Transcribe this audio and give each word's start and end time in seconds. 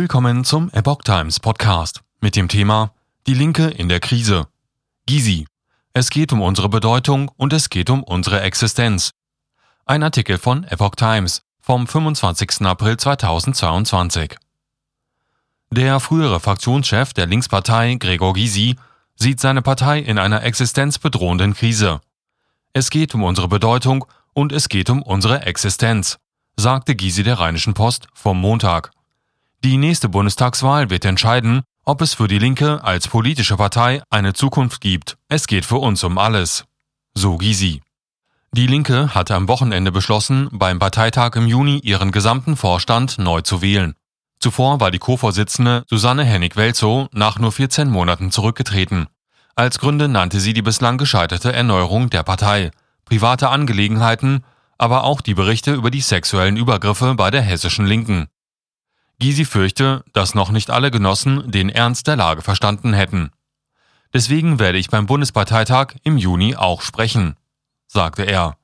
Willkommen 0.00 0.44
zum 0.44 0.70
Epoch 0.70 1.02
Times 1.02 1.40
Podcast 1.40 2.02
mit 2.20 2.36
dem 2.36 2.46
Thema 2.46 2.92
Die 3.26 3.34
Linke 3.34 3.66
in 3.66 3.88
der 3.88 3.98
Krise. 3.98 4.46
Gysi. 5.06 5.44
Es 5.92 6.10
geht 6.10 6.32
um 6.32 6.40
unsere 6.40 6.68
Bedeutung 6.68 7.32
und 7.36 7.52
es 7.52 7.68
geht 7.68 7.90
um 7.90 8.04
unsere 8.04 8.40
Existenz. 8.42 9.10
Ein 9.86 10.04
Artikel 10.04 10.38
von 10.38 10.62
Epoch 10.62 10.94
Times 10.94 11.42
vom 11.60 11.88
25. 11.88 12.60
April 12.60 12.96
2022. 12.96 14.36
Der 15.72 15.98
frühere 15.98 16.38
Fraktionschef 16.38 17.12
der 17.12 17.26
Linkspartei, 17.26 17.96
Gregor 17.96 18.34
Gysi, 18.34 18.76
sieht 19.16 19.40
seine 19.40 19.62
Partei 19.62 19.98
in 19.98 20.20
einer 20.20 20.44
existenzbedrohenden 20.44 21.54
Krise. 21.54 22.00
Es 22.72 22.90
geht 22.90 23.16
um 23.16 23.24
unsere 23.24 23.48
Bedeutung 23.48 24.04
und 24.32 24.52
es 24.52 24.68
geht 24.68 24.90
um 24.90 25.02
unsere 25.02 25.42
Existenz, 25.42 26.18
sagte 26.56 26.94
Gysi 26.94 27.24
der 27.24 27.40
Rheinischen 27.40 27.74
Post 27.74 28.06
vom 28.14 28.40
Montag. 28.40 28.92
Die 29.64 29.76
nächste 29.76 30.08
Bundestagswahl 30.08 30.88
wird 30.88 31.04
entscheiden, 31.04 31.62
ob 31.84 32.00
es 32.00 32.14
für 32.14 32.28
die 32.28 32.38
Linke 32.38 32.84
als 32.84 33.08
politische 33.08 33.56
Partei 33.56 34.02
eine 34.08 34.32
Zukunft 34.32 34.80
gibt. 34.80 35.18
Es 35.28 35.48
geht 35.48 35.64
für 35.64 35.78
uns 35.78 36.04
um 36.04 36.16
alles. 36.16 36.64
So 37.14 37.38
Gysi. 37.38 37.82
Die 38.52 38.68
Linke 38.68 39.16
hatte 39.16 39.34
am 39.34 39.48
Wochenende 39.48 39.90
beschlossen, 39.90 40.48
beim 40.52 40.78
Parteitag 40.78 41.34
im 41.34 41.48
Juni 41.48 41.78
ihren 41.78 42.12
gesamten 42.12 42.56
Vorstand 42.56 43.18
neu 43.18 43.40
zu 43.40 43.60
wählen. 43.60 43.94
Zuvor 44.38 44.78
war 44.78 44.92
die 44.92 45.00
Co-Vorsitzende 45.00 45.82
Susanne 45.88 46.24
Hennig-Welzow 46.24 47.08
nach 47.12 47.40
nur 47.40 47.50
14 47.50 47.90
Monaten 47.90 48.30
zurückgetreten. 48.30 49.08
Als 49.56 49.80
Gründe 49.80 50.06
nannte 50.06 50.38
sie 50.38 50.52
die 50.52 50.62
bislang 50.62 50.98
gescheiterte 50.98 51.52
Erneuerung 51.52 52.10
der 52.10 52.22
Partei, 52.22 52.70
private 53.04 53.48
Angelegenheiten, 53.48 54.44
aber 54.78 55.02
auch 55.02 55.20
die 55.20 55.34
Berichte 55.34 55.74
über 55.74 55.90
die 55.90 56.00
sexuellen 56.00 56.56
Übergriffe 56.56 57.16
bei 57.16 57.32
der 57.32 57.42
hessischen 57.42 57.86
Linken. 57.86 58.28
Gysi 59.20 59.44
fürchte, 59.44 60.04
dass 60.12 60.34
noch 60.34 60.50
nicht 60.50 60.70
alle 60.70 60.90
Genossen 60.90 61.50
den 61.50 61.68
Ernst 61.68 62.06
der 62.06 62.16
Lage 62.16 62.42
verstanden 62.42 62.92
hätten. 62.92 63.30
Deswegen 64.14 64.58
werde 64.58 64.78
ich 64.78 64.90
beim 64.90 65.06
Bundesparteitag 65.06 65.94
im 66.04 66.16
Juni 66.16 66.54
auch 66.54 66.82
sprechen, 66.82 67.36
sagte 67.88 68.22
er. 68.22 68.56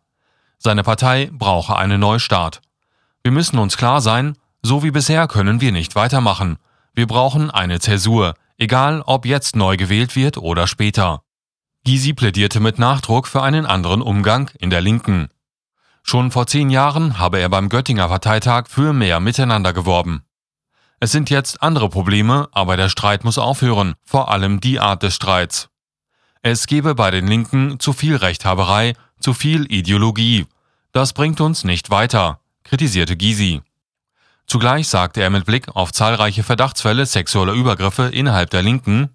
Seine 0.58 0.82
Partei 0.82 1.28
brauche 1.32 1.76
einen 1.76 2.00
Neustart. 2.00 2.62
Wir 3.22 3.32
müssen 3.32 3.58
uns 3.58 3.76
klar 3.76 4.00
sein, 4.00 4.36
so 4.62 4.82
wie 4.82 4.92
bisher 4.92 5.26
können 5.26 5.60
wir 5.60 5.72
nicht 5.72 5.96
weitermachen. 5.96 6.58
Wir 6.94 7.06
brauchen 7.06 7.50
eine 7.50 7.80
Zäsur, 7.80 8.34
egal 8.56 9.02
ob 9.04 9.26
jetzt 9.26 9.56
neu 9.56 9.76
gewählt 9.76 10.14
wird 10.14 10.38
oder 10.38 10.66
später. 10.66 11.22
Gysi 11.84 12.14
plädierte 12.14 12.60
mit 12.60 12.78
Nachdruck 12.78 13.26
für 13.26 13.42
einen 13.42 13.66
anderen 13.66 14.00
Umgang 14.00 14.50
in 14.58 14.70
der 14.70 14.80
Linken. 14.80 15.28
Schon 16.02 16.30
vor 16.30 16.46
zehn 16.46 16.70
Jahren 16.70 17.18
habe 17.18 17.40
er 17.40 17.48
beim 17.48 17.68
Göttinger 17.68 18.08
Parteitag 18.08 18.68
für 18.68 18.92
mehr 18.92 19.20
Miteinander 19.20 19.72
geworben. 19.72 20.22
Es 21.00 21.12
sind 21.12 21.30
jetzt 21.30 21.62
andere 21.62 21.88
Probleme, 21.88 22.48
aber 22.52 22.76
der 22.76 22.88
Streit 22.88 23.24
muss 23.24 23.38
aufhören, 23.38 23.94
vor 24.04 24.30
allem 24.30 24.60
die 24.60 24.80
Art 24.80 25.02
des 25.02 25.14
Streits. 25.14 25.68
Es 26.42 26.66
gebe 26.66 26.94
bei 26.94 27.10
den 27.10 27.26
Linken 27.26 27.80
zu 27.80 27.92
viel 27.92 28.16
Rechthaberei, 28.16 28.94
zu 29.20 29.34
viel 29.34 29.70
Ideologie. 29.72 30.46
Das 30.92 31.12
bringt 31.12 31.40
uns 31.40 31.64
nicht 31.64 31.90
weiter, 31.90 32.40
kritisierte 32.62 33.16
Gysi. 33.16 33.62
Zugleich 34.46 34.88
sagte 34.88 35.22
er 35.22 35.30
mit 35.30 35.46
Blick 35.46 35.74
auf 35.74 35.92
zahlreiche 35.92 36.42
Verdachtsfälle 36.42 37.06
sexueller 37.06 37.54
Übergriffe 37.54 38.04
innerhalb 38.04 38.50
der 38.50 38.62
Linken, 38.62 39.10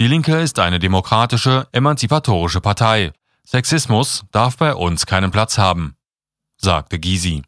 die 0.00 0.06
Linke 0.06 0.36
ist 0.38 0.60
eine 0.60 0.78
demokratische, 0.78 1.66
emanzipatorische 1.72 2.60
Partei. 2.60 3.12
Sexismus 3.44 4.24
darf 4.30 4.56
bei 4.56 4.72
uns 4.72 5.06
keinen 5.06 5.32
Platz 5.32 5.58
haben, 5.58 5.96
sagte 6.56 7.00
Gysi. 7.00 7.42